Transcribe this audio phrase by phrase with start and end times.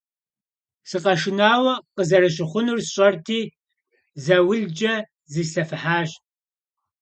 [0.89, 3.39] Сыкъэшынауэ къызэрыщыхъунур сщӀэрти,
[4.23, 4.93] заулкӀэ
[5.31, 6.09] зислъэфыхьащ.